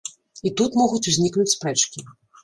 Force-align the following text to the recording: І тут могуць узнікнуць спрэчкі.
І 0.49 0.51
тут 0.61 0.77
могуць 0.81 1.09
узнікнуць 1.11 1.51
спрэчкі. 1.55 2.03